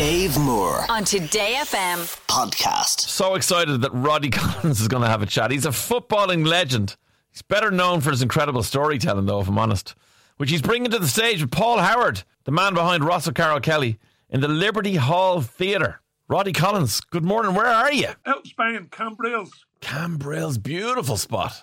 Dave 0.00 0.38
Moore 0.38 0.86
on 0.88 1.04
Today 1.04 1.56
FM. 1.58 1.98
podcast. 2.26 3.00
So 3.00 3.34
excited 3.34 3.82
that 3.82 3.90
Roddy 3.92 4.30
Collins 4.30 4.80
is 4.80 4.88
going 4.88 5.02
to 5.02 5.08
have 5.10 5.20
a 5.20 5.26
chat. 5.26 5.50
He's 5.50 5.66
a 5.66 5.70
footballing 5.70 6.46
legend. 6.46 6.96
He's 7.30 7.42
better 7.42 7.70
known 7.70 8.00
for 8.00 8.10
his 8.10 8.22
incredible 8.22 8.62
storytelling, 8.62 9.26
though, 9.26 9.40
if 9.42 9.48
I'm 9.48 9.58
honest, 9.58 9.94
which 10.38 10.48
he's 10.50 10.62
bringing 10.62 10.90
to 10.92 10.98
the 10.98 11.06
stage 11.06 11.42
with 11.42 11.50
Paul 11.50 11.80
Howard, 11.80 12.22
the 12.44 12.50
man 12.50 12.72
behind 12.72 13.04
Ross 13.04 13.28
O'Carroll 13.28 13.60
Kelly, 13.60 13.98
in 14.30 14.40
the 14.40 14.48
Liberty 14.48 14.94
Hall 14.96 15.42
Theatre. 15.42 16.00
Roddy 16.28 16.54
Collins, 16.54 17.00
good 17.02 17.22
morning. 17.22 17.54
Where 17.54 17.66
are 17.66 17.92
you? 17.92 18.08
out 18.24 18.38
in 18.38 18.44
Spain, 18.46 18.88
Cambrils. 18.90 19.66
Cambrils, 19.82 20.56
beautiful 20.56 21.18
spot. 21.18 21.62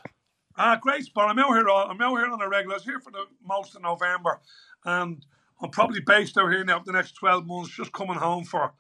Ah, 0.55 0.77
great 0.79 1.05
spot. 1.05 1.31
I'm 1.31 1.39
out 1.39 1.55
here. 1.55 1.67
All, 1.67 1.89
I'm 1.89 1.99
out 1.99 2.15
here 2.17 2.27
on 2.27 2.39
a 2.39 2.47
regular. 2.47 2.75
I 2.75 2.77
was 2.77 2.83
here 2.85 2.99
for 2.99 3.09
the 3.09 3.25
most 3.43 3.75
of 3.75 3.81
November, 3.81 4.41
and 4.85 5.25
I'm 5.61 5.69
probably 5.71 6.01
based 6.01 6.37
out 6.37 6.51
here 6.51 6.63
now 6.63 6.79
for 6.79 6.85
the 6.85 6.91
next 6.93 7.13
12 7.13 7.45
months, 7.47 7.75
just 7.75 7.91
coming 7.91 8.15
home 8.17 8.43
for, 8.43 8.73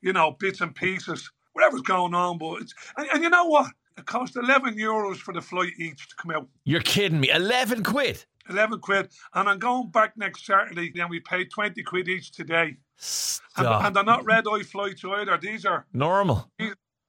you 0.00 0.12
know, 0.12 0.32
bits 0.38 0.60
and 0.60 0.74
pieces, 0.74 1.30
whatever's 1.52 1.82
going 1.82 2.14
on. 2.14 2.38
But 2.38 2.62
it's 2.62 2.74
and, 2.96 3.08
and 3.12 3.22
you 3.22 3.30
know 3.30 3.44
what? 3.46 3.70
It 3.96 4.06
cost 4.06 4.36
11 4.36 4.76
euros 4.76 5.16
for 5.18 5.32
the 5.32 5.40
flight 5.40 5.72
each 5.78 6.08
to 6.08 6.16
come 6.16 6.32
out. 6.32 6.48
You're 6.64 6.80
kidding 6.80 7.20
me. 7.20 7.30
11 7.30 7.84
quid. 7.84 8.24
11 8.50 8.80
quid, 8.80 9.08
and 9.32 9.48
I'm 9.48 9.58
going 9.58 9.88
back 9.90 10.16
next 10.18 10.44
Saturday. 10.44 10.92
And 11.00 11.08
we 11.08 11.20
pay 11.20 11.44
20 11.44 11.82
quid 11.84 12.08
each 12.08 12.30
today, 12.32 12.62
and, 12.66 12.76
Stop. 12.98 13.84
and 13.84 13.96
they're 13.96 14.04
not 14.04 14.24
red 14.26 14.44
eye 14.46 14.62
flights 14.62 15.02
either. 15.04 15.38
These 15.38 15.64
are 15.64 15.86
Normal. 15.92 16.50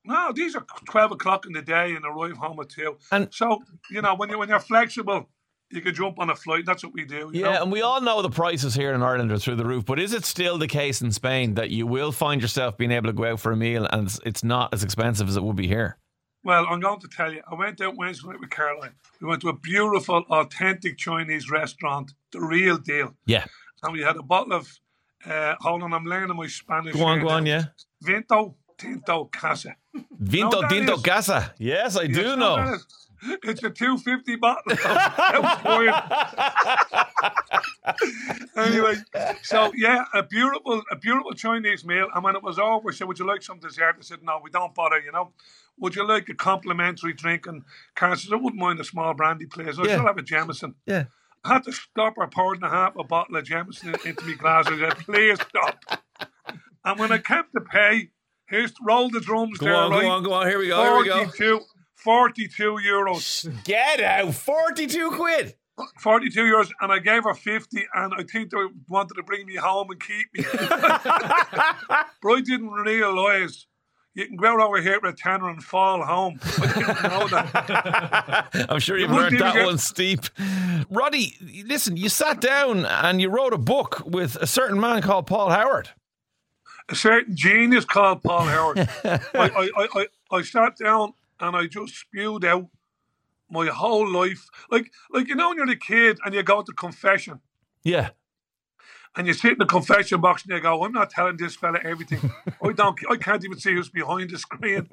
No, 0.07 0.31
these 0.31 0.55
are 0.55 0.63
twelve 0.85 1.11
o'clock 1.11 1.47
in 1.47 1.53
the 1.53 1.63
day 1.63 1.95
and 1.95 2.05
arrive 2.05 2.37
home 2.37 2.59
at 2.59 2.69
two. 2.69 2.95
And- 3.11 3.27
so 3.33 3.63
you 3.89 4.01
know 4.03 4.13
when 4.15 4.29
you 4.29 4.37
when 4.37 4.49
you're 4.49 4.59
flexible, 4.59 5.27
you 5.71 5.81
can 5.81 5.93
jump 5.93 6.19
on 6.19 6.29
a 6.29 6.35
flight. 6.35 6.63
That's 6.65 6.83
what 6.83 6.93
we 6.93 7.05
do. 7.05 7.31
Yeah, 7.33 7.53
know? 7.53 7.63
and 7.63 7.71
we 7.71 7.81
all 7.81 8.01
know 8.01 8.21
the 8.21 8.29
prices 8.29 8.75
here 8.75 8.93
in 8.93 9.01
Ireland 9.01 9.31
are 9.31 9.37
through 9.37 9.55
the 9.55 9.65
roof. 9.65 9.85
But 9.85 9.99
is 9.99 10.13
it 10.13 10.25
still 10.25 10.57
the 10.57 10.67
case 10.67 11.01
in 11.01 11.11
Spain 11.11 11.55
that 11.55 11.69
you 11.69 11.87
will 11.87 12.11
find 12.11 12.41
yourself 12.41 12.77
being 12.77 12.91
able 12.91 13.07
to 13.07 13.13
go 13.13 13.25
out 13.25 13.39
for 13.39 13.51
a 13.51 13.57
meal 13.57 13.85
and 13.91 14.03
it's- 14.07 14.19
it's 14.25 14.43
not 14.43 14.73
as 14.73 14.83
expensive 14.83 15.27
as 15.27 15.37
it 15.37 15.43
would 15.43 15.55
be 15.55 15.67
here? 15.67 15.97
Well, 16.43 16.67
I'm 16.69 16.79
going 16.79 16.99
to 16.99 17.07
tell 17.07 17.33
you, 17.33 17.41
I 17.51 17.55
went 17.55 17.81
out 17.81 17.95
Wednesday 17.97 18.27
night 18.29 18.39
with 18.39 18.51
Caroline. 18.51 18.93
We 19.19 19.27
went 19.27 19.41
to 19.41 19.49
a 19.49 19.53
beautiful, 19.57 20.23
authentic 20.29 20.97
Chinese 20.97 21.49
restaurant, 21.49 22.13
the 22.31 22.39
real 22.41 22.77
deal, 22.77 23.15
Yeah. 23.25 23.45
and 23.81 23.91
we 23.93 24.01
had 24.01 24.15
a 24.15 24.21
bottle 24.23 24.53
of. 24.53 24.67
Uh, 25.25 25.55
hold 25.59 25.81
on, 25.81 25.91
I'm 25.91 26.05
learning 26.05 26.35
my 26.37 26.45
Spanish. 26.45 26.93
Go 26.93 27.03
on, 27.05 27.19
go 27.21 27.29
on, 27.29 27.47
yeah. 27.47 27.63
Vinto 28.05 28.53
Tinto 28.77 29.25
Casa. 29.25 29.75
Vinto 30.21 30.51
No, 30.51 30.61
that 30.61 30.71
is- 30.97 31.01
Casa. 31.01 31.53
Yes, 31.57 31.97
I 31.97 32.07
do 32.07 32.21
Yes, 32.21 32.37
know. 32.37 32.55
that 32.57 32.73
is- 32.75 32.87
It's 33.43 33.63
a 33.63 33.71
250 33.71 34.35
bottle. 34.35 34.75
anyway, 38.55 38.95
so 39.41 39.71
yeah, 39.75 40.05
a 40.13 40.23
beautiful, 40.23 40.83
a 40.91 40.95
beautiful 40.95 41.33
Chinese 41.33 41.85
meal. 41.85 42.07
And 42.13 42.23
when 42.23 42.35
it 42.35 42.43
was 42.43 42.59
over, 42.59 42.91
she 42.91 42.99
said, 42.99 43.07
"Would 43.07 43.19
you 43.19 43.27
like 43.27 43.41
some 43.41 43.59
dessert?" 43.59 43.95
I 43.97 44.01
said, 44.01 44.19
"No, 44.23 44.39
we 44.43 44.49
don't 44.51 44.73
bother." 44.75 44.99
You 44.99 45.11
know, 45.11 45.31
would 45.79 45.95
you 45.95 46.07
like 46.07 46.29
a 46.29 46.35
complimentary 46.35 47.13
drink? 47.13 47.47
And 47.47 47.63
Karen 47.95 48.17
says, 48.17 48.31
"I 48.31 48.35
wouldn't 48.35 48.61
mind 48.61 48.79
a 48.79 48.83
small 48.83 49.13
brandy, 49.13 49.45
please." 49.45 49.79
I 49.79 49.83
Yeah. 49.83 49.95
still 49.95 50.05
have 50.07 50.17
a 50.17 50.21
Jameson. 50.21 50.75
Yeah. 50.85 51.05
I 51.43 51.53
had 51.53 51.63
to 51.65 51.71
stop 51.71 52.15
her 52.17 52.27
pouring 52.27 52.63
a 52.63 52.69
half 52.69 52.95
a 52.95 53.03
bottle 53.03 53.35
of 53.37 53.45
Jameson 53.45 53.95
into 54.05 54.25
my 54.25 54.33
glass. 54.33 54.67
I 54.67 54.77
said, 54.77 54.97
"Please 54.99 55.39
stop." 55.41 55.79
And 56.83 56.99
when 56.99 57.11
I 57.11 57.17
came 57.17 57.43
to 57.55 57.61
pay, 57.61 58.11
here's 58.49 58.73
roll 58.85 59.09
the 59.09 59.19
drums 59.19 59.57
Go 59.57 59.65
there, 59.65 59.75
on, 59.75 59.91
right? 59.91 60.01
go 60.01 60.09
on, 60.09 60.23
go 60.23 60.33
on. 60.33 60.47
Here 60.47 60.59
we 60.59 60.67
go. 60.67 60.81
Here 60.83 60.97
we 60.97 61.05
go. 61.05 61.25
42, 61.25 61.61
42 61.95 62.77
euros. 62.85 63.63
Get 63.63 63.99
out. 64.01 64.33
42 64.33 65.11
quid. 65.11 65.55
42 65.99 66.41
euros, 66.41 66.71
and 66.79 66.91
I 66.91 66.99
gave 66.99 67.25
her 67.25 67.33
50, 67.33 67.85
and 67.95 68.13
I 68.13 68.23
think 68.23 68.51
they 68.51 68.57
wanted 68.87 69.15
to 69.15 69.23
bring 69.23 69.45
me 69.45 69.55
home 69.55 69.89
and 69.91 69.99
keep 69.99 70.27
me. 70.33 70.45
but 70.53 72.31
I 72.31 72.41
didn't 72.45 72.69
realise 72.69 73.67
you 74.13 74.25
can 74.25 74.37
go 74.37 74.61
over 74.61 74.81
here 74.81 74.97
with 75.03 75.13
a 75.15 75.17
tenner 75.17 75.49
and 75.49 75.61
fall 75.61 76.01
home. 76.01 76.39
I 76.41 76.67
didn't 76.67 77.03
know 77.03 77.27
that. 77.27 78.67
I'm 78.69 78.79
sure 78.79 78.97
you've 78.97 79.11
wouldn't 79.11 79.33
learned 79.33 79.41
that 79.43 79.53
get- 79.55 79.65
one 79.65 79.77
steep. 79.77 80.21
Roddy, 80.89 81.35
listen, 81.65 81.97
you 81.97 82.07
sat 82.07 82.39
down 82.39 82.85
and 82.85 83.19
you 83.19 83.27
wrote 83.29 83.51
a 83.51 83.57
book 83.57 84.01
with 84.05 84.37
a 84.37 84.47
certain 84.47 84.79
man 84.79 85.01
called 85.01 85.27
Paul 85.27 85.49
Howard. 85.49 85.89
A 86.89 86.95
certain 86.95 87.35
genius 87.35 87.85
called 87.85 88.21
Paul 88.21 88.45
Howard. 88.45 88.79
I, 89.03 89.19
I, 89.33 89.69
I, 89.95 90.07
I, 90.31 90.41
sat 90.43 90.77
down 90.77 91.13
and 91.39 91.55
I 91.55 91.65
just 91.65 91.95
spewed 91.95 92.45
out 92.45 92.67
my 93.49 93.67
whole 93.67 94.07
life. 94.07 94.47
Like, 94.69 94.91
like 95.11 95.27
you 95.27 95.35
know, 95.35 95.49
when 95.49 95.57
you're 95.57 95.71
a 95.71 95.75
kid 95.75 96.19
and 96.23 96.33
you 96.33 96.43
go 96.43 96.61
to 96.61 96.71
confession. 96.73 97.39
Yeah. 97.83 98.09
and 99.15 99.27
you 99.27 99.33
sit 99.33 99.53
in 99.53 99.57
the 99.59 99.65
confession 99.65 100.19
box 100.21 100.43
and 100.43 100.53
you 100.53 100.59
go, 100.59 100.83
I'm 100.83 100.91
not 100.91 101.09
telling 101.09 101.37
this 101.37 101.55
fella 101.55 101.79
everything. 101.83 102.31
I 102.61 102.71
don't 102.75 102.99
I 103.09 103.15
can't 103.15 103.43
even 103.43 103.59
see 103.59 103.73
who's 103.73 103.89
behind 103.89 104.29
the 104.29 104.37
screen. 104.37 104.89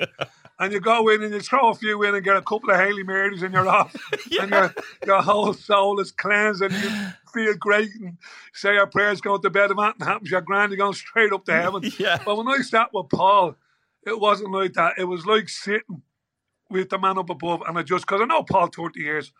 And 0.59 0.73
you 0.73 0.81
go 0.81 1.09
in 1.09 1.23
and 1.23 1.35
you 1.35 1.41
throw 1.41 1.71
a 1.71 1.75
few 1.75 2.03
in 2.05 2.15
and 2.15 2.25
get 2.25 2.37
a 2.37 2.43
couple 2.43 2.71
of 2.71 2.77
Hail 2.77 3.03
Marys 3.05 3.43
and 3.43 3.53
you're 3.53 3.69
off. 3.69 3.95
And 4.41 4.51
your 4.51 4.75
your 5.07 5.23
whole 5.23 5.53
soul 5.55 6.01
is 6.01 6.13
cleansed 6.13 6.63
and 6.63 6.73
you 6.73 6.91
feel 7.32 7.54
great 7.54 7.91
and 8.00 8.19
say 8.53 8.76
our 8.76 8.87
prayers, 8.87 9.20
go 9.20 9.38
to 9.38 9.50
bed 9.50 9.70
and 9.70 9.78
nothing 9.78 10.06
happens, 10.06 10.31
you're 10.31 10.41
grand, 10.41 10.72
you're 10.72 10.78
going 10.78 10.93
straight 10.93 11.32
up 11.32 11.44
to 11.47 11.53
heaven. 11.62 11.82
Yeah. 11.98 12.20
But 12.25 12.37
when 12.37 12.48
I 12.48 12.59
sat 12.62 12.91
with 12.93 13.09
Paul, 13.09 13.56
it 14.06 14.19
wasn't 14.19 14.53
like 14.53 14.75
that. 14.75 14.94
It 14.98 15.04
was 15.04 15.26
like 15.26 15.48
sitting 15.48 16.03
with 16.70 16.88
the 16.88 16.98
man 16.98 17.19
up 17.19 17.31
above 17.31 17.62
and 17.66 17.78
I 17.78 17.82
just 17.82 18.06
because 18.06 18.20
I 18.20 18.25
know 18.25 18.43
Paul 18.43 18.69
30 18.69 19.00
years 19.00 19.32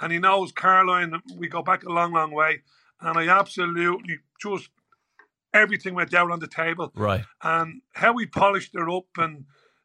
and 0.00 0.12
he 0.12 0.18
knows 0.18 0.52
Caroline, 0.52 1.20
we 1.36 1.48
go 1.48 1.62
back 1.62 1.84
a 1.84 1.88
long, 1.88 2.12
long 2.12 2.30
way. 2.30 2.62
And 3.00 3.18
I 3.18 3.28
absolutely 3.28 4.18
just 4.40 4.70
everything 5.52 5.94
went 5.94 6.10
down 6.10 6.30
on 6.30 6.40
the 6.40 6.46
table. 6.46 6.92
Right. 6.94 7.24
And 7.42 7.82
how 7.92 8.12
we 8.12 8.26
polished 8.26 8.74
her 8.74 8.88
up 8.90 9.06
and 9.18 9.44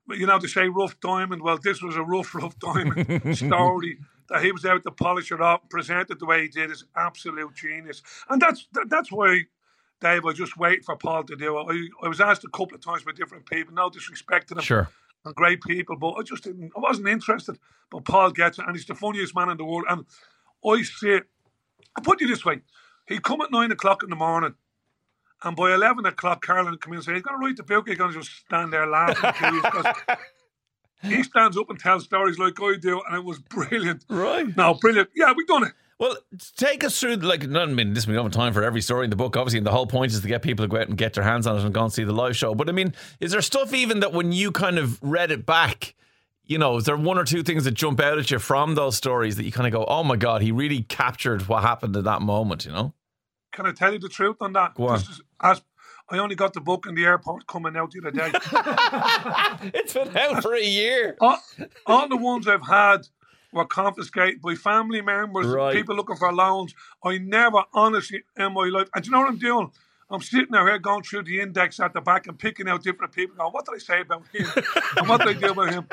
you 0.10 0.26
know, 0.26 0.40
to 0.40 0.48
say 0.48 0.68
rough 0.68 1.00
diamond, 1.00 1.42
well, 1.42 1.58
this 1.62 1.82
was 1.82 1.96
a 1.96 2.04
rough, 2.04 2.36
rough 2.36 2.58
diamond 2.60 3.38
story 3.38 4.00
that 4.32 4.44
he 4.44 4.52
was 4.52 4.66
out 4.66 4.84
to 4.84 4.92
polish 4.92 5.32
it 5.32 5.42
up, 5.42 5.62
and 5.62 5.70
present 5.70 6.10
it 6.10 6.20
the 6.20 6.26
way 6.26 6.42
he 6.44 6.48
did 6.48 6.72
is 6.72 6.86
absolute 6.96 7.54
genius. 7.56 8.02
And 8.30 8.42
that's 8.42 8.68
that, 8.74 8.90
that's 8.90 9.12
why 9.12 9.42
Dave, 10.00 10.26
I 10.26 10.34
just 10.34 10.58
wait 10.58 10.84
for 10.84 10.96
Paul 10.96 11.24
to 11.26 11.36
do 11.36 11.60
it. 11.60 11.66
I, 11.70 12.06
I 12.06 12.10
was 12.10 12.20
asked 12.20 12.44
a 12.44 12.50
couple 12.50 12.76
of 12.76 12.84
times 12.84 13.04
by 13.04 13.12
different 13.12 13.46
people, 13.46 13.74
no 13.74 13.90
disrespect 13.90 14.48
to 14.48 14.56
them 14.56 14.64
Sure. 14.64 14.90
and 15.26 15.36
great 15.36 15.62
people, 15.62 15.96
but 15.96 16.14
I 16.14 16.24
just 16.24 16.44
didn't. 16.44 16.72
I 16.76 16.80
wasn't 16.80 17.08
interested. 17.10 17.60
But 17.92 18.06
Paul 18.06 18.32
gets 18.32 18.58
it, 18.58 18.66
and 18.66 18.76
he's 18.76 18.86
the 18.86 18.96
funniest 18.96 19.36
man 19.36 19.50
in 19.50 19.58
the 19.58 19.66
world. 19.66 19.86
And 19.90 20.06
I 20.66 20.82
say, 20.82 21.22
I 21.96 22.02
put 22.02 22.22
you 22.22 22.28
this 22.28 22.46
way: 22.46 22.62
he'd 23.08 23.22
come 23.24 23.42
at 23.42 23.52
nine 23.52 23.72
o'clock 23.72 24.02
in 24.02 24.10
the 24.10 24.16
morning, 24.16 24.56
and 25.44 25.56
by 25.56 25.74
eleven 25.74 26.06
o'clock, 26.06 26.44
Caroline 26.44 26.72
would 26.72 26.82
come 26.82 26.94
in 26.94 26.98
and 26.98 27.06
say, 27.06 27.14
"He's 27.14 27.22
going 27.22 27.40
to 27.40 27.46
write 27.46 27.58
the 27.58 27.64
book." 27.64 27.88
He's 27.90 27.98
going 27.98 28.14
to 28.14 28.20
just 28.20 28.32
stand 28.46 28.72
there 28.72 28.88
laughing 28.88 29.34
because 29.62 30.18
he 31.04 31.24
stands 31.24 31.58
up 31.58 31.70
and 31.70 31.80
tells 31.80 32.04
stories 32.04 32.38
like 32.40 32.62
I 32.62 32.76
do, 32.80 33.02
and 33.08 33.16
it 33.16 33.24
was 33.24 33.40
brilliant. 33.40 34.06
Right. 34.10 34.56
No, 34.56 34.74
brilliant. 34.76 35.10
Yeah, 35.16 35.34
we've 35.36 35.48
done 35.48 35.64
it. 35.64 35.74
Well, 36.00 36.18
take 36.58 36.84
us 36.84 37.00
through, 37.00 37.18
like, 37.18 37.44
I 37.44 37.66
mean, 37.66 37.94
this 37.94 38.08
we 38.08 38.16
don't 38.16 38.26
have 38.26 38.32
time 38.32 38.54
for 38.54 38.64
every 38.64 38.82
story 38.82 39.04
in 39.04 39.12
the 39.12 39.16
book, 39.16 39.38
obviously, 39.38 39.60
and 39.60 39.68
the 39.68 39.72
whole 39.72 39.86
point 39.86 40.12
is 40.12 40.20
to 40.22 40.28
get 40.28 40.42
people 40.42 40.66
to 40.66 40.68
go 40.68 40.78
out 40.78 40.88
and 40.88 40.98
get 40.98 41.14
their 41.14 41.24
hands 41.24 41.46
on 41.46 41.58
it 41.58 41.64
and 41.64 41.72
go 41.72 41.84
and 41.84 41.94
see 41.94 42.04
the 42.04 42.12
live 42.12 42.36
show. 42.36 42.56
But 42.56 42.70
I 42.70 42.72
mean, 42.72 42.96
is 43.20 43.32
there 43.32 43.42
stuff 43.44 43.72
even 43.72 44.00
that 44.00 44.12
when 44.12 44.32
you 44.32 44.52
kind 44.52 44.80
of 44.80 44.98
read 45.04 45.30
it 45.30 45.46
back, 45.46 45.94
you 46.44 46.58
know, 46.58 46.78
is 46.78 46.86
there 46.86 46.98
one 46.98 47.20
or 47.20 47.24
two 47.24 47.44
things 47.44 47.66
that 47.66 47.76
jump 47.76 48.00
out 48.00 48.18
at 48.18 48.32
you 48.32 48.40
from 48.40 48.74
those 48.74 48.98
stories 48.98 49.36
that 49.36 49.44
you 49.44 49.52
kind 49.52 49.68
of 49.68 49.74
go, 49.74 49.86
oh 49.86 50.04
my 50.04 50.16
God, 50.16 50.42
he 50.42 50.52
really 50.52 50.82
captured 50.82 51.48
what 51.48 51.62
happened 51.62 51.96
at 51.96 52.04
that 52.06 52.24
moment, 52.24 52.66
you 52.66 52.72
know? 52.72 52.96
Can 53.52 53.68
I 53.68 53.72
tell 53.72 53.94
you 53.94 54.00
the 54.00 54.10
truth 54.10 54.38
on 54.42 54.54
that? 54.54 54.74
Go 54.74 54.88
on. 54.88 54.96
Is- 54.96 55.22
as, 55.40 55.62
I 56.12 56.18
only 56.18 56.36
got 56.36 56.54
the 56.54 56.60
book 56.62 56.86
in 56.88 56.96
the 56.96 57.06
airport 57.06 57.48
coming 57.48 57.76
out 57.78 57.92
the 57.92 58.00
other 58.00 58.12
day. 58.12 58.32
It's 59.74 59.94
been 59.94 60.16
out 60.18 60.42
for 60.42 60.54
a 60.56 60.64
year. 60.64 61.16
all, 61.22 61.38
all 61.86 62.08
the 62.10 62.18
ones 62.18 62.48
I've 62.48 62.66
had 62.68 63.08
were 63.54 63.66
confiscated 63.66 64.42
by 64.42 64.56
family 64.56 65.02
members, 65.02 65.48
Right. 65.48 65.76
people 65.76 65.96
looking 65.96 66.16
for 66.18 66.34
loans. 66.34 66.74
I 67.04 67.18
never, 67.18 67.64
honestly, 67.74 68.24
in 68.38 68.54
my 68.54 68.66
life, 68.66 68.90
and 68.94 69.04
do 69.04 69.08
you 69.08 69.12
know 69.12 69.20
what 69.22 69.30
I'm 69.30 69.38
doing? 69.38 69.72
I'm 70.10 70.22
sitting 70.22 70.52
there 70.52 70.68
here 70.68 70.78
going 70.80 71.04
through 71.04 71.24
the 71.24 71.40
index 71.40 71.80
at 71.80 71.94
the 71.94 72.02
back 72.02 72.28
and 72.28 72.38
picking 72.38 72.68
out 72.68 72.84
different 72.84 73.14
people. 73.14 73.36
Going, 73.38 73.52
what 73.52 73.66
did 73.66 73.76
I 73.76 73.78
say 73.78 74.02
about 74.02 74.28
him? 74.34 74.46
and 74.98 75.08
what 75.08 75.22
did 75.22 75.38
I 75.38 75.40
do 75.40 75.52
about 75.52 75.70
him? 75.72 75.88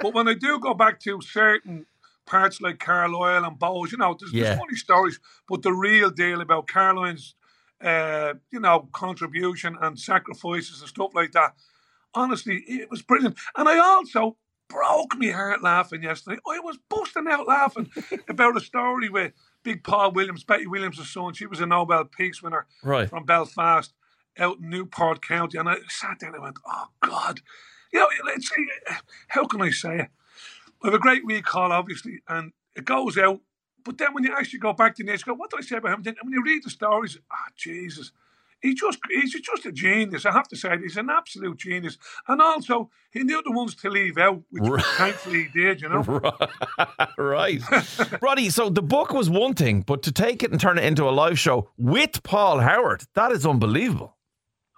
But 0.00 0.14
when 0.14 0.26
I 0.28 0.34
do 0.34 0.58
go 0.58 0.72
back 0.74 1.00
to 1.00 1.20
certain 1.20 1.84
parts 2.24 2.60
like 2.62 2.78
Carlisle 2.78 3.44
and 3.44 3.58
Bohs, 3.58 3.90
you 3.92 3.98
know, 3.98 4.16
there's, 4.18 4.32
Yeah. 4.32 4.44
there's 4.44 4.58
funny 4.58 4.76
stories, 4.76 5.20
but 5.48 5.62
the 5.62 5.72
real 5.72 6.08
deal 6.10 6.40
about 6.40 6.66
Caroline's, 6.68 7.34
uh, 7.82 8.34
you 8.50 8.60
know, 8.60 8.88
contribution 8.92 9.76
and 9.80 9.98
sacrifices 9.98 10.80
and 10.80 10.88
stuff 10.88 11.14
like 11.14 11.32
that. 11.32 11.54
Honestly, 12.14 12.64
it 12.66 12.90
was 12.90 13.02
brilliant. 13.02 13.36
And 13.56 13.68
I 13.68 13.78
also 13.78 14.36
broke 14.68 15.16
my 15.16 15.28
heart 15.30 15.62
laughing 15.62 16.02
yesterday. 16.02 16.38
I 16.46 16.58
was 16.60 16.78
busting 16.88 17.26
out 17.28 17.46
laughing 17.46 17.90
about 18.28 18.56
a 18.56 18.60
story 18.60 19.08
with 19.08 19.32
Big 19.62 19.84
Paul 19.84 20.12
Williams, 20.12 20.44
Betty 20.44 20.66
Williams' 20.66 21.08
son. 21.10 21.34
She 21.34 21.46
was 21.46 21.60
a 21.60 21.66
Nobel 21.66 22.04
Peace 22.04 22.42
winner 22.42 22.66
Right. 22.82 23.08
from 23.08 23.24
Belfast 23.24 23.92
out 24.38 24.58
in 24.58 24.70
Newport 24.70 25.20
County. 25.26 25.58
And 25.58 25.68
I 25.68 25.76
sat 25.88 26.18
there 26.20 26.30
and 26.30 26.38
I 26.38 26.42
went, 26.42 26.58
oh, 26.66 26.86
God. 27.02 27.40
You 27.92 28.00
know, 28.00 28.08
it's, 28.34 28.50
how 29.28 29.46
can 29.46 29.62
I 29.62 29.70
say 29.70 29.98
it? 30.00 30.08
We 30.82 30.88
have 30.88 30.94
a 30.94 30.98
great 30.98 31.24
recall, 31.24 31.72
obviously, 31.72 32.20
and 32.28 32.52
it 32.76 32.84
goes 32.84 33.16
out. 33.18 33.40
But 33.84 33.98
then 33.98 34.12
when 34.12 34.24
you 34.24 34.34
actually 34.36 34.58
go 34.58 34.72
back 34.72 34.94
to 34.96 35.04
the 35.04 35.22
go, 35.24 35.34
what 35.34 35.50
did 35.50 35.60
I 35.60 35.62
say 35.62 35.76
about 35.76 35.92
him? 35.94 36.02
And 36.06 36.16
when 36.22 36.32
you 36.32 36.42
read 36.44 36.62
the 36.64 36.70
stories, 36.70 37.18
ah, 37.30 37.48
Jesus, 37.56 38.12
he 38.60 38.74
just 38.74 38.98
he's 39.08 39.32
just 39.32 39.66
a 39.66 39.72
genius. 39.72 40.26
I 40.26 40.32
have 40.32 40.48
to 40.48 40.56
say, 40.56 40.76
he's 40.78 40.96
an 40.96 41.10
absolute 41.10 41.58
genius. 41.58 41.96
And 42.26 42.42
also, 42.42 42.90
he 43.12 43.22
knew 43.22 43.40
the 43.44 43.52
ones 43.52 43.74
to 43.76 43.88
leave 43.90 44.18
out, 44.18 44.42
which 44.50 44.68
Right. 44.68 44.84
thankfully 44.96 45.44
he 45.44 45.60
did. 45.60 45.80
You 45.80 45.88
know, 45.90 46.20
right. 47.16 47.62
Roddy, 48.20 48.50
so 48.50 48.68
the 48.68 48.82
book 48.82 49.12
was 49.12 49.30
one 49.30 49.54
thing, 49.54 49.82
but 49.82 50.02
to 50.02 50.12
take 50.12 50.42
it 50.42 50.50
and 50.50 50.60
turn 50.60 50.78
it 50.78 50.84
into 50.84 51.08
a 51.08 51.10
live 51.10 51.38
show 51.38 51.70
with 51.76 52.22
Paul 52.22 52.58
Howard, 52.60 53.04
that 53.14 53.30
is 53.32 53.46
unbelievable. 53.46 54.16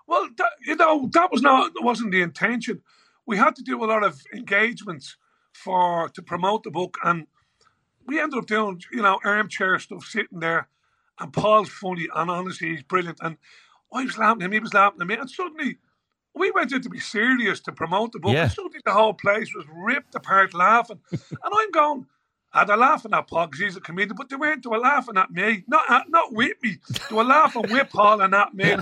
well, 0.07 0.29
that, 0.37 0.51
you 0.67 0.77
know, 0.77 1.09
that 1.15 1.33
was 1.33 1.41
not 1.43 1.73
wasn't 1.83 2.13
the 2.13 2.21
intention. 2.23 2.83
We 3.27 3.39
had 3.39 3.57
to 3.57 3.63
do 3.63 3.83
a 3.83 3.87
lot 3.87 4.03
of 4.05 4.21
engagements 4.35 5.17
for 5.53 6.09
to 6.11 6.23
promote 6.23 6.65
the 6.65 6.71
book, 6.71 6.99
and 7.03 7.27
we 8.11 8.21
ended 8.21 8.41
up 8.41 8.47
doing 8.47 8.83
you 8.93 9.03
know 9.03 9.21
armchair 9.25 9.79
stuff, 9.79 10.05
sitting 10.05 10.41
there. 10.41 10.69
And 11.21 11.33
Paul's 11.33 11.69
funny, 11.69 12.09
and 12.15 12.31
honestly, 12.31 12.71
he's 12.71 12.83
brilliant. 12.83 13.19
And 13.21 13.37
I 13.93 14.05
was 14.05 14.19
laughing 14.19 14.43
at 14.43 14.47
him, 14.47 14.53
he 14.53 14.59
was 14.59 14.75
laughing 14.75 15.01
at 15.01 15.07
me, 15.07 15.15
and 15.15 15.31
suddenly 15.31 15.79
we 16.35 16.51
went 16.51 16.73
in 16.73 16.83
to 16.83 16.89
be 16.89 16.99
serious 16.99 17.61
to 17.61 17.73
promote 17.73 18.13
the 18.13 18.19
book. 18.19 18.33
Yeah. 18.33 18.45
And 18.45 18.53
suddenly 18.53 18.81
the 18.85 18.93
whole 18.93 19.15
place 19.15 19.55
was 19.55 19.65
ripped 19.73 20.15
apart 20.17 20.55
laughing, 20.55 21.01
and 21.13 21.21
I'm 21.43 21.71
going. 21.71 22.07
Ah, 22.53 22.65
they're 22.65 22.77
laughing 22.77 23.15
at 23.15 23.29
Paul 23.29 23.47
because 23.47 23.61
he's 23.61 23.77
a 23.77 23.81
comedian, 23.81 24.17
but 24.17 24.29
they 24.29 24.35
weren't. 24.35 24.65
They 24.65 24.69
were 24.69 24.81
laughing 24.81 25.17
at 25.17 25.31
me, 25.31 25.63
not 25.69 25.89
at, 25.89 26.11
not 26.11 26.33
with 26.33 26.61
me. 26.65 26.79
They 27.09 27.15
were 27.15 27.23
laughing 27.23 27.63
with 27.71 27.89
Paul 27.93 28.21
and 28.23 28.35
at 28.35 28.53
me. 28.53 28.75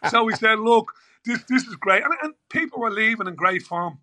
so 0.10 0.24
we 0.24 0.34
said, 0.34 0.58
"Look, 0.60 0.94
this 1.26 1.44
this 1.46 1.66
is 1.66 1.76
great," 1.76 2.02
and, 2.02 2.14
and 2.22 2.32
people 2.48 2.80
were 2.80 2.90
leaving 2.90 3.26
in 3.26 3.34
great 3.34 3.64
form. 3.64 3.98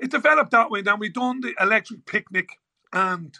It 0.00 0.10
developed 0.10 0.52
that 0.52 0.70
way. 0.70 0.80
Then 0.80 1.00
we 1.00 1.10
done 1.10 1.42
the 1.42 1.54
electric 1.60 2.06
picnic, 2.06 2.58
and 2.92 3.38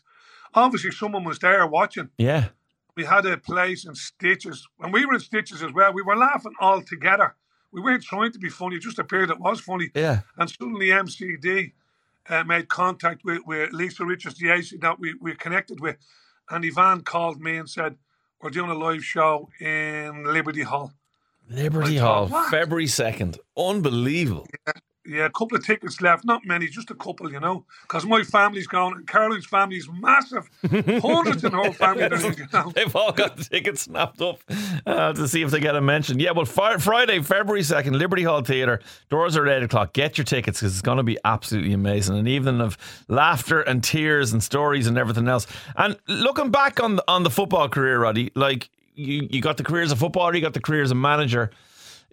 obviously 0.55 0.91
someone 0.91 1.25
was 1.25 1.39
there 1.39 1.67
watching. 1.67 2.11
Yeah. 2.19 2.49
We 2.97 3.05
had 3.05 3.25
a 3.25 3.39
place 3.39 3.87
in 3.87 3.95
Stitches, 3.95 4.69
and 4.81 4.93
we 4.93 5.07
were 5.07 5.15
in 5.15 5.21
Stitches 5.21 5.63
as 5.63 5.73
well. 5.73 5.93
We 5.93 6.03
were 6.03 6.17
laughing 6.17 6.53
all 6.61 6.83
together. 6.83 7.35
We 7.71 7.81
weren't 7.81 8.03
trying 8.03 8.33
to 8.33 8.39
be 8.39 8.51
funny; 8.51 8.77
it 8.77 8.83
just 8.83 8.99
appeared 8.99 9.31
it 9.31 9.41
was 9.41 9.61
funny. 9.61 9.91
Yeah. 9.95 10.21
And 10.37 10.51
suddenly 10.51 10.89
MCD 10.89 11.73
uh, 12.29 12.45
made 12.45 12.69
contact 12.69 13.25
with, 13.25 13.43
with 13.47 13.73
Lisa 13.73 14.05
Richards, 14.05 14.39
the 14.39 14.51
AC 14.51 14.77
that 14.79 14.99
we, 14.99 15.15
we 15.21 15.35
connected 15.35 15.81
with. 15.81 15.97
And 16.51 16.65
Ivan 16.65 17.03
called 17.03 17.41
me 17.41 17.57
and 17.57 17.69
said, 17.69 17.97
We're 18.41 18.51
doing 18.51 18.71
a 18.71 18.75
live 18.75 19.05
show 19.05 19.49
in 19.61 20.25
Liberty 20.25 20.63
Hall. 20.63 20.93
Liberty 21.49 21.97
Hall, 21.97 22.29
thought? 22.29 22.51
February 22.51 22.87
2nd. 22.87 23.39
Unbelievable. 23.57 24.47
Yeah, 24.67 24.73
a 25.07 25.31
couple 25.31 25.57
of 25.57 25.65
tickets 25.67 26.01
left, 26.01 26.25
not 26.25 26.45
many, 26.45 26.67
just 26.69 26.91
a 26.91 26.95
couple, 26.95 27.31
you 27.31 27.41
know, 27.41 27.65
because 27.83 28.07
my 28.07 28.23
family's 28.23 28.67
gone, 28.67 28.95
and 28.95 29.07
Caroline's 29.07 29.47
is 29.73 29.89
massive. 30.01 30.49
Hundreds 31.03 31.45
in 31.45 31.53
her 31.53 31.73
family. 31.73 32.09
They've 32.75 32.95
all 32.97 33.13
got 33.13 33.39
tickets 33.39 33.83
snapped 33.83 34.21
up 34.21 34.41
uh, 34.87 35.13
to 35.13 35.27
see 35.27 35.43
if 35.43 35.51
they 35.51 35.61
get 35.61 35.75
a 35.75 35.81
mention. 35.81 36.19
Yeah, 36.21 36.33
well, 36.33 36.45
Fri- 36.45 36.79
Friday, 36.79 37.21
February 37.21 37.63
2nd, 37.63 37.99
Liberty 37.99 38.23
Hall 38.23 38.43
Theatre. 38.43 38.81
Doors 39.11 39.37
are 39.37 39.47
at 39.47 39.59
8 39.59 39.65
o'clock. 39.65 39.93
Get 39.93 40.19
your 40.19 40.25
tickets 40.25 40.61
because 40.61 40.73
it's 40.73 40.83
going 40.83 40.99
to 40.99 41.03
be 41.03 41.19
absolutely 41.25 41.73
amazing. 41.73 42.17
An 42.17 42.29
evening 42.29 42.61
of 42.61 42.79
laughter 43.09 43.61
and 43.61 43.83
tears 43.83 44.33
and 44.33 44.43
stories 44.43 44.87
and 44.87 44.97
everything 44.97 45.29
else. 45.29 45.47
And 45.77 45.97
looking 46.07 46.51
back 46.51 46.81
on 46.81 46.97
the, 46.97 47.05
on 47.09 47.23
the 47.23 47.31
football 47.31 47.69
career, 47.69 48.01
Roddy, 48.01 48.31
like 48.35 48.71
you, 48.95 49.29
you 49.31 49.41
got 49.41 49.57
the 49.57 49.65
career 49.65 49.83
as 49.83 49.93
a 49.93 49.97
footballer, 49.97 50.35
you 50.35 50.41
got 50.41 50.55
the 50.55 50.61
career 50.61 50.83
as 50.83 50.91
a 50.91 50.97
manager. 50.97 51.51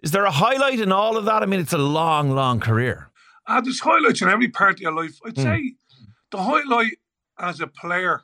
Is 0.02 0.12
there 0.12 0.24
a 0.24 0.30
highlight 0.30 0.80
in 0.80 0.92
all 0.92 1.16
of 1.16 1.24
that? 1.26 1.42
I 1.42 1.46
mean, 1.46 1.60
it's 1.60 1.72
a 1.72 1.78
long, 1.78 2.30
long 2.30 2.60
career. 2.60 3.10
Ah, 3.46 3.60
there's 3.60 3.80
highlights 3.80 4.22
in 4.22 4.28
every 4.28 4.48
part 4.48 4.74
of 4.74 4.80
your 4.80 4.92
life. 4.92 5.18
I'd 5.24 5.36
Hmm. 5.36 5.42
say 5.42 5.74
the 6.30 6.42
highlight 6.42 6.98
as 7.38 7.60
a 7.60 7.66
player 7.66 8.22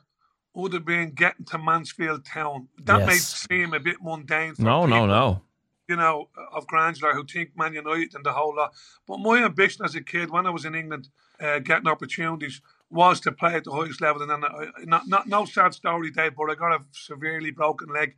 would 0.53 0.73
have 0.73 0.85
been 0.85 1.11
getting 1.11 1.45
to 1.45 1.57
Mansfield 1.57 2.25
Town. 2.25 2.67
That 2.83 3.05
may 3.05 3.15
seem 3.17 3.73
a 3.73 3.79
bit 3.79 3.97
mundane. 4.01 4.55
For 4.55 4.63
No, 4.63 4.85
no, 4.85 4.95
people. 4.95 5.07
no. 5.07 5.41
you 5.89 5.95
know, 5.95 6.27
of 6.51 6.67
Granular 6.67 7.13
who 7.13 7.23
think 7.23 7.55
Man 7.55 7.73
United 7.73 8.13
and 8.15 8.25
the 8.25 8.33
whole 8.33 8.53
lot. 8.55 8.73
But 9.07 9.19
my 9.19 9.41
ambition 9.43 9.85
as 9.85 9.95
a 9.95 10.01
kid, 10.01 10.29
when 10.31 10.45
I 10.45 10.49
was 10.49 10.65
in 10.65 10.75
England, 10.75 11.07
uh, 11.39 11.59
getting 11.59 11.87
opportunities, 11.87 12.61
was 12.89 13.19
to 13.21 13.31
play 13.31 13.53
at 13.53 13.63
the 13.65 13.71
highest 13.71 14.01
level. 14.01 14.21
And 14.21 14.29
then, 14.31 14.43
I, 14.43 14.67
not, 14.83 15.07
not 15.07 15.27
no 15.27 15.45
sad 15.45 15.73
story, 15.73 16.09
Dave, 16.11 16.35
but 16.35 16.49
I 16.49 16.55
got 16.55 16.73
a 16.73 16.83
severely 16.91 17.51
broken 17.51 17.87
leg 17.93 18.15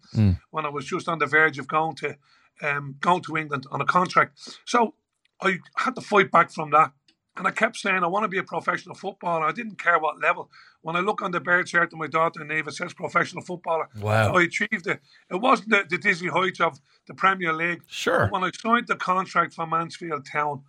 when 0.50 0.65
I 0.65 0.69
was 0.69 0.85
just 0.85 1.07
on 1.07 1.19
the 1.19 1.25
verge 1.27 1.59
of 1.59 1.67
going 1.67 1.95
to 1.97 2.15
um, 2.61 2.95
going 3.00 3.21
to 3.23 3.38
England 3.38 3.65
on 3.71 3.81
a 3.81 3.85
contract. 3.85 4.39
So 4.65 4.94
I 5.41 5.59
had 5.77 5.95
to 5.95 6.01
fight 6.01 6.31
back 6.31 6.51
from 6.51 6.71
that. 6.71 6.91
And 7.38 7.47
I 7.47 7.51
kept 7.51 7.77
saying, 7.77 8.03
I 8.03 8.07
want 8.07 8.25
to 8.25 8.27
be 8.27 8.38
a 8.38 8.44
professional 8.44 8.95
footballer. 8.95 9.45
I 9.45 9.53
didn't 9.53 9.77
care 9.77 9.97
what 9.97 10.19
level. 10.19 10.50
When 10.81 10.97
I 10.97 11.00
look 11.00 11.21
on 11.21 11.31
the 11.31 11.39
bird 11.39 11.69
shirt 11.69 11.94
of 11.94 12.00
my 12.00 12.07
daughter, 12.07 12.44
Neve, 12.44 12.67
it 12.67 12.73
says 12.73 12.94
professional 12.94 13.41
footballer. 13.41 13.88
Wow. 14.01 14.33
I 14.33 14.44
achieved 14.44 14.88
it. 14.88 15.00
It 15.31 15.39
wasn't 15.39 15.69
the, 15.69 15.85
the 15.89 15.97
dizzy 15.97 16.27
heights 16.27 16.59
of 16.59 16.81
the 17.07 17.13
Premier 17.13 17.53
League. 17.53 17.83
Sure. 17.88 18.27
When 18.27 18.44
I 18.44 18.51
signed 18.51 18.88
the 18.88 18.97
contract 18.97 19.53
for 19.53 19.65
Mansfield 19.65 20.25
Town, 20.25 20.63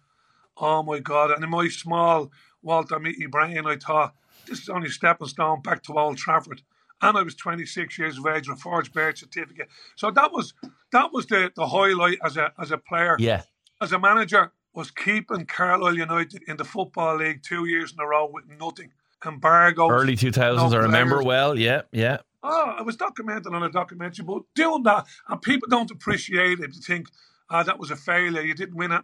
oh 0.58 0.84
my 0.84 1.00
God. 1.00 1.32
And 1.32 1.42
in 1.42 1.50
my 1.50 1.66
small 1.68 2.30
Walter 2.62 3.00
Mitty 3.00 3.26
brain, 3.26 3.66
I 3.66 3.74
thought, 3.76 4.14
this 4.46 4.60
is 4.60 4.68
only 4.68 4.90
stepping 4.90 5.26
stone 5.26 5.62
back 5.62 5.82
to 5.84 5.98
Old 5.98 6.18
Trafford. 6.18 6.62
And 7.02 7.16
I 7.16 7.22
was 7.22 7.34
26 7.34 7.98
years 7.98 8.18
of 8.18 8.26
age 8.26 8.48
with 8.48 8.58
a 8.58 8.60
forged 8.60 8.92
birth 8.92 9.18
certificate. 9.18 9.68
So 9.96 10.10
that 10.10 10.32
was 10.32 10.52
that 10.92 11.12
was 11.12 11.26
the, 11.26 11.50
the 11.56 11.66
highlight 11.68 12.18
as 12.24 12.36
a 12.36 12.52
as 12.58 12.70
a 12.70 12.78
player. 12.78 13.16
Yeah. 13.18 13.42
As 13.80 13.92
a 13.92 13.98
manager, 13.98 14.52
was 14.74 14.90
keeping 14.90 15.46
Carlisle 15.46 15.96
United 15.96 16.42
in 16.46 16.56
the 16.58 16.64
Football 16.64 17.16
League 17.16 17.42
two 17.42 17.64
years 17.66 17.92
in 17.92 17.98
a 18.00 18.06
row 18.06 18.28
with 18.30 18.44
nothing. 18.58 18.92
Embargoes. 19.24 19.90
Early 19.90 20.16
2000s, 20.16 20.70
no 20.70 20.78
I 20.78 20.82
remember 20.82 21.16
players. 21.16 21.26
well. 21.26 21.58
Yeah, 21.58 21.82
yeah. 21.92 22.18
Oh, 22.42 22.76
it 22.78 22.86
was 22.86 22.96
documented 22.96 23.52
on 23.52 23.62
a 23.62 23.68
documentary, 23.70 24.24
but 24.24 24.42
doing 24.54 24.82
that, 24.84 25.06
and 25.28 25.42
people 25.42 25.68
don't 25.68 25.90
appreciate 25.90 26.58
it. 26.60 26.72
They 26.72 26.80
think, 26.80 27.08
ah, 27.50 27.62
that 27.62 27.78
was 27.78 27.90
a 27.90 27.96
failure. 27.96 28.40
You 28.40 28.54
didn't 28.54 28.76
win 28.76 28.92
it. 28.92 29.02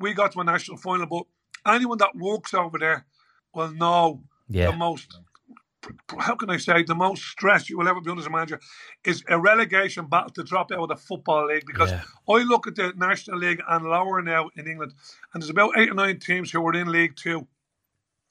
We 0.00 0.14
got 0.14 0.32
to 0.32 0.40
a 0.40 0.44
national 0.44 0.78
final, 0.78 1.04
but 1.06 1.24
anyone 1.70 1.98
that 1.98 2.16
works 2.16 2.54
over 2.54 2.78
there 2.78 3.04
will 3.54 3.72
know 3.72 4.22
Yeah. 4.48 4.70
the 4.70 4.76
most. 4.76 5.18
How 6.18 6.34
can 6.34 6.50
I 6.50 6.56
say 6.56 6.82
the 6.82 6.94
most 6.94 7.22
stress 7.24 7.68
you 7.70 7.78
will 7.78 7.88
ever 7.88 8.00
be 8.00 8.10
under 8.10 8.20
as 8.20 8.26
a 8.26 8.30
manager 8.30 8.60
is 9.04 9.22
a 9.28 9.38
relegation 9.38 10.06
battle 10.06 10.30
to 10.30 10.42
drop 10.42 10.70
out 10.72 10.78
of 10.80 10.88
the 10.88 10.96
football 10.96 11.46
league 11.46 11.64
because 11.66 11.90
Yeah. 11.90 12.02
I 12.28 12.42
look 12.42 12.66
at 12.66 12.74
the 12.76 12.92
national 12.96 13.38
league 13.38 13.62
and 13.68 13.84
lower 13.84 14.22
now 14.22 14.50
in 14.56 14.66
England, 14.66 14.94
and 15.32 15.42
there's 15.42 15.50
about 15.50 15.76
eight 15.78 15.90
or 15.90 15.94
nine 15.94 16.18
teams 16.20 16.50
who 16.50 16.60
were 16.60 16.74
in 16.74 16.90
League 16.90 17.16
Two 17.16 17.46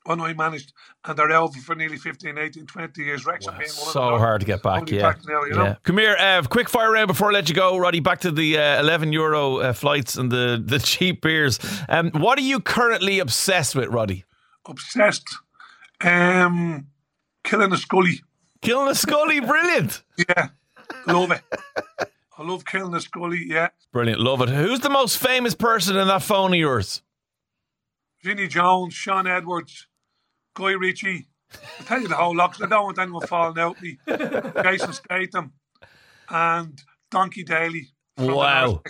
when 0.05 0.21
I 0.21 0.33
managed, 0.33 0.71
and 1.03 1.19
they're 1.19 1.29
over 1.33 1.59
for 1.59 1.75
nearly 1.75 1.97
15, 1.97 2.37
18, 2.37 2.65
20 2.65 3.01
years. 3.03 3.25
Wrexham 3.25 3.55
being 3.57 3.69
one 3.71 3.91
So 3.91 4.11
them. 4.11 4.19
hard 4.19 4.39
to 4.39 4.47
get 4.47 4.63
back, 4.63 4.89
yeah. 4.89 5.01
back 5.01 5.19
now, 5.27 5.43
you 5.43 5.53
know? 5.53 5.63
yeah. 5.65 5.75
Come 5.83 5.97
here, 5.97 6.15
uh, 6.17 6.43
quick 6.43 6.69
fire 6.69 6.93
round 6.93 7.07
before 7.09 7.27
I 7.29 7.33
let 7.33 7.49
you 7.49 7.55
go, 7.55 7.77
Roddy. 7.77 7.99
Back 7.99 8.21
to 8.21 8.31
the 8.31 8.57
uh, 8.57 8.79
11 8.79 9.11
euro 9.11 9.57
uh, 9.57 9.73
flights 9.73 10.15
and 10.15 10.31
the, 10.31 10.63
the 10.65 10.79
cheap 10.79 11.21
beers. 11.23 11.59
Um, 11.89 12.11
what 12.11 12.37
are 12.39 12.43
you 12.43 12.61
currently 12.61 13.19
obsessed 13.19 13.75
with, 13.75 13.89
Roddy? 13.89 14.23
obsessed. 14.65 15.27
Um, 15.99 16.87
killing 17.47 17.71
a 17.73 17.77
Scully. 17.77 18.21
Killing 18.61 18.89
a 18.89 18.95
Scully, 18.95 19.39
brilliant. 19.39 20.03
Yeah, 20.17 20.49
love 21.07 21.31
it. 21.31 21.41
I 22.37 22.43
love 22.43 22.65
killing 22.65 22.93
a 22.93 22.99
Scully. 22.99 23.43
Yeah, 23.47 23.69
Brilliant, 23.91 24.19
love 24.21 24.41
it. 24.41 24.49
Who's 24.49 24.81
the 24.81 24.89
most 24.89 25.17
famous 25.17 25.55
person 25.55 25.95
in 25.95 26.07
that 26.07 26.21
phone 26.21 26.53
of 26.53 26.59
yours? 26.59 27.01
Vinnie 28.23 28.47
Jones, 28.47 28.93
Sean 28.93 29.27
Edwards, 29.27 29.87
Guy 30.53 30.71
Ritchie. 30.71 31.27
I'll 31.79 31.85
tell 31.85 32.01
you 32.01 32.07
the 32.09 32.15
whole 32.15 32.35
lot 32.35 32.61
I 32.61 32.67
don't 32.67 32.83
want 32.83 32.99
anyone 32.99 33.25
falling 33.25 33.57
out 33.57 33.81
me. 33.81 33.97
Jason 34.63 34.91
Statham 34.91 35.53
and 36.29 36.81
Donkey 37.09 37.43
Daly. 37.43 37.89
Wow. 38.17 38.81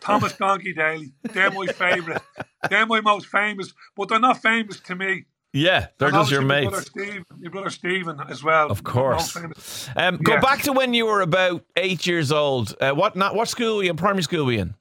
Thomas 0.00 0.34
Donkey 0.36 0.74
Daly. 0.74 1.14
They're 1.22 1.50
my 1.50 1.66
favourite. 1.66 2.20
They're 2.68 2.84
my 2.84 3.00
most 3.00 3.26
famous, 3.28 3.72
but 3.96 4.08
they're 4.08 4.20
not 4.20 4.42
famous 4.42 4.80
to 4.80 4.94
me. 4.94 5.24
Yeah, 5.54 5.86
they're 5.98 6.08
And 6.08 6.16
just 6.16 6.32
your 6.32 6.42
mates. 6.42 6.68
Brother 6.70 6.84
Steve, 6.84 7.24
my 7.40 7.48
brother 7.48 7.70
Stephen 7.70 8.20
as 8.28 8.42
well. 8.42 8.70
Of 8.70 8.82
course. 8.82 9.88
Um, 9.96 10.16
go 10.16 10.32
Yeah. 10.34 10.40
back 10.40 10.62
to 10.62 10.72
when 10.72 10.94
you 10.94 11.06
were 11.06 11.20
about 11.20 11.64
eight 11.76 12.06
years 12.08 12.32
old. 12.32 12.74
Uh, 12.80 12.90
what 12.90 13.14
not? 13.14 13.36
What 13.36 13.48
school 13.48 13.76
were 13.76 13.84
you 13.84 13.90
in? 13.90 13.96
Primary 13.96 14.24
school 14.24 14.44
were 14.46 14.52
you 14.52 14.60
in? 14.62 14.74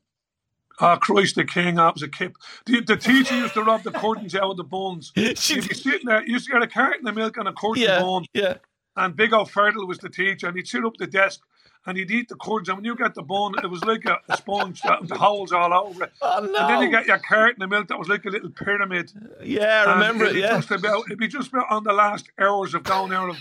Oh, 0.82 0.98
Christ 1.00 1.36
the 1.36 1.46
King, 1.46 1.78
I 1.78 1.92
was 1.92 2.02
a 2.02 2.08
kip. 2.08 2.34
The, 2.66 2.82
the 2.82 2.98
teacher 2.98 3.36
used 3.38 3.54
to 3.54 3.62
rub 3.64 3.84
the 3.84 3.92
curtains 3.92 4.34
out 4.34 4.50
of 4.50 4.58
the 4.58 4.64
bones. 4.64 5.12
She- 5.36 5.56
You'd 5.56 5.70
be 5.70 5.76
sitting 5.76 6.08
there, 6.08 6.26
you 6.26 6.34
used 6.34 6.48
to 6.48 6.54
get 6.54 6.64
a 6.64 6.68
carton 6.68 7.08
of 7.08 7.14
milk 7.16 7.38
and 7.38 7.48
a 7.48 7.54
curtain 7.54 7.84
yeah, 7.84 8.02
bun, 8.02 8.26
yeah. 8.34 8.56
And 8.96 9.16
Big 9.16 9.34
O 9.34 9.46
Fertile 9.46 9.88
was 9.88 9.98
the 10.00 10.10
teacher, 10.10 10.48
and 10.48 10.56
he'd 10.56 10.68
sit 10.68 10.86
up 10.86 10.98
the 10.98 11.08
desk 11.08 11.42
and 11.86 11.98
he'd 11.98 12.12
eat 12.12 12.30
the 12.30 12.36
curds, 12.36 12.70
and 12.70 12.78
when 12.78 12.86
you 12.86 12.96
get 12.96 13.14
the 13.14 13.22
bun, 13.22 13.54
it 13.62 13.70
was 13.70 13.84
like 13.84 14.06
a, 14.06 14.18
a 14.30 14.38
sponge, 14.38 14.82
that, 14.84 15.06
the 15.06 15.16
holes 15.18 15.52
all 15.52 15.74
over 15.74 16.06
it. 16.06 16.14
Oh 16.22 16.38
And 16.44 16.56
then 16.56 16.82
you 16.82 16.90
get 16.90 17.08
your 17.08 17.18
carton 17.20 17.62
of 17.62 17.70
milk 17.70 17.90
that 17.90 18.00
was 18.00 18.08
like 18.08 18.24
a 18.24 18.30
little 18.30 18.52
pyramid. 18.52 19.12
Yeah, 19.44 19.84
I 19.88 19.94
remember 19.94 20.24
it'd 20.26 20.38
Yeah. 20.38 20.56
Just 20.62 20.72
about, 20.72 21.04
it'd 21.08 21.18
be 21.20 21.28
just 21.28 21.50
about 21.50 21.66
on 21.70 21.84
the 21.84 21.92
last 21.92 22.30
hours 22.40 22.74
of 22.74 22.84
going 22.84 23.12
out 23.12 23.30
of 23.32 23.38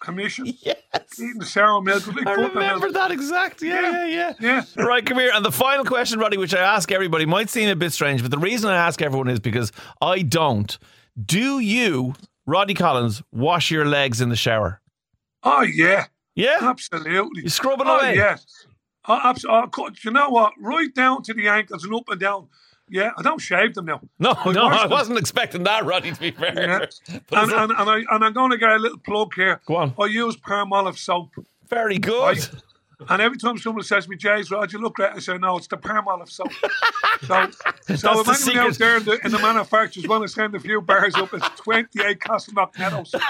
commission, 0.00 0.46
Yes. 0.62 0.76
eating 1.18 1.38
the 1.38 1.44
sour 1.44 1.80
milk. 1.80 2.06
It 2.06 2.14
like 2.14 2.26
I 2.28 2.34
remember 2.34 2.92
that 2.92 3.10
exact. 3.10 3.62
Yeah, 3.62 3.80
yeah, 3.80 4.06
Yeah. 4.06 4.32
yeah. 4.38 4.62
Yeah. 4.76 4.82
Right, 4.84 5.04
come 5.04 5.18
here. 5.18 5.32
And 5.34 5.44
the 5.44 5.50
final 5.52 5.84
question, 5.84 6.20
Roddy, 6.20 6.36
which 6.36 6.54
I 6.54 6.60
ask 6.60 6.92
everybody, 6.92 7.26
might 7.26 7.50
seem 7.50 7.68
a 7.68 7.74
bit 7.74 7.92
strange, 7.92 8.22
but 8.22 8.30
the 8.30 8.38
reason 8.38 8.70
I 8.70 8.76
ask 8.76 9.02
everyone 9.02 9.28
is 9.28 9.40
because 9.40 9.72
I 10.00 10.22
don't. 10.22 10.78
Do 11.24 11.58
you, 11.58 12.14
Roddy 12.46 12.74
Collins, 12.74 13.22
wash 13.32 13.72
your 13.72 13.84
legs 13.86 14.20
in 14.20 14.28
the 14.28 14.36
shower? 14.36 14.80
Oh, 15.42 15.62
yeah. 15.62 16.06
Yeah? 16.34 16.58
Absolutely. 16.60 17.42
You 17.42 17.48
scrubbing 17.48 17.86
oh, 17.86 17.98
away? 17.98 18.16
yes. 18.16 18.66
Abs- 19.08 19.44
oh, 19.48 19.66
cut- 19.66 20.04
you 20.04 20.10
know 20.10 20.28
what? 20.30 20.52
Right 20.60 20.94
down 20.94 21.22
to 21.24 21.34
the 21.34 21.48
ankles 21.48 21.84
and 21.84 21.94
up 21.94 22.08
and 22.08 22.20
down. 22.20 22.48
Yeah, 22.88 23.12
I 23.16 23.22
don't 23.22 23.40
shave 23.40 23.74
them 23.74 23.86
now. 23.86 24.00
No, 24.18 24.34
I 24.44 24.52
no, 24.52 24.66
I 24.66 24.86
wasn't 24.86 25.18
expecting 25.18 25.62
that, 25.64 25.84
Roddy. 25.84 26.12
To 26.12 26.20
be 26.20 26.30
fair, 26.30 26.52
Yeah. 26.54 26.86
And, 27.32 27.50
and, 27.50 27.72
and, 27.72 27.90
I, 27.90 28.02
and 28.10 28.24
I'm 28.24 28.32
going 28.32 28.50
to 28.50 28.58
get 28.58 28.70
a 28.70 28.76
little 28.76 28.98
plug 28.98 29.32
here. 29.34 29.60
Go 29.66 29.76
on. 29.76 29.94
I 29.98 30.06
use 30.06 30.36
Palmolive 30.36 30.98
soap. 30.98 31.30
very 31.68 31.98
good. 31.98 32.22
Right. 32.36 32.50
And 33.08 33.22
every 33.22 33.38
time 33.38 33.58
someone 33.58 33.84
says 33.84 34.04
to 34.04 34.10
me, 34.10 34.16
Jays, 34.16 34.50
Rod, 34.50 34.72
you 34.72 34.78
look 34.78 34.94
great, 34.94 35.12
I 35.12 35.18
say, 35.18 35.38
no, 35.38 35.56
it's 35.56 35.66
the 35.66 35.76
Palmolive 35.76 36.30
soap. 36.30 36.52
so, 37.22 37.50
so 37.96 38.20
if 38.20 38.26
the 38.26 38.50
anyone 38.50 38.68
out 38.68 38.78
there 38.78 38.96
in 38.96 39.04
the, 39.04 39.18
in 39.24 39.32
the 39.32 39.38
manufacturers 39.38 40.06
want 40.06 40.22
to 40.22 40.28
send 40.28 40.54
a 40.54 40.60
few 40.60 40.80
bars 40.80 41.14
up, 41.14 41.32
it's 41.34 41.48
28 41.60 42.18
Castleknock 42.18 42.78
Meadows. 42.78 43.14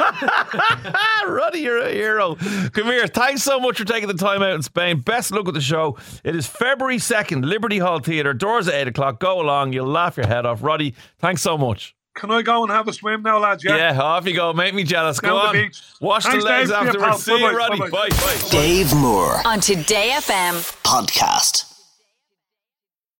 Ah, 0.94 1.24
Roddy, 1.26 1.60
you're 1.60 1.78
a 1.78 1.90
hero. 1.90 2.34
Come 2.34 2.86
here. 2.86 3.06
Thanks 3.06 3.42
so 3.42 3.58
much 3.58 3.78
for 3.78 3.84
taking 3.84 4.08
the 4.08 4.14
time 4.14 4.42
out 4.42 4.54
in 4.54 4.62
Spain. 4.62 5.00
Best 5.00 5.30
luck 5.30 5.46
with 5.46 5.54
the 5.54 5.60
show. 5.60 5.96
It 6.24 6.36
is 6.36 6.46
February 6.46 6.98
2nd, 6.98 7.44
Liberty 7.44 7.78
Hall 7.78 7.98
Theatre. 7.98 8.34
Doors 8.34 8.68
at 8.68 8.74
8 8.74 8.88
o'clock. 8.88 9.20
Go 9.20 9.40
along. 9.40 9.72
You'll 9.72 9.86
laugh 9.86 10.16
your 10.16 10.26
head 10.26 10.46
off. 10.46 10.62
Roddy, 10.62 10.94
thanks 11.18 11.42
so 11.42 11.56
much. 11.56 11.94
Can 12.14 12.30
I 12.30 12.42
go 12.42 12.62
and 12.62 12.70
have 12.70 12.86
a 12.88 12.92
swim 12.92 13.22
now, 13.22 13.38
lads? 13.38 13.64
Yeah. 13.64 13.76
Yeah, 13.94 14.00
off 14.00 14.26
you 14.26 14.34
go. 14.34 14.52
Make 14.52 14.74
me 14.74 14.84
jealous. 14.84 15.18
Go 15.18 15.28
Down 15.28 15.36
the 15.38 15.46
on. 15.46 15.52
beach. 15.54 15.82
Wash 16.00 16.24
Thanks, 16.24 16.44
the 16.44 16.50
legs 16.50 16.68
Dave. 16.70 16.76
See 16.78 16.82
you, 16.82 16.88
afterwards. 16.88 17.08
pal. 17.08 17.18
See 17.18 17.32
you, 17.32 17.46
Bye-bye. 17.46 17.56
Roddy. 17.56 17.78
Bye-bye. 17.78 18.08
Bye. 18.08 18.16
Bye. 18.42 18.48
Dave 18.50 18.94
Moore 18.94 19.40
on 19.46 19.60
Today 19.60 20.10
FM. 20.14 20.54
podcast. 20.84 21.71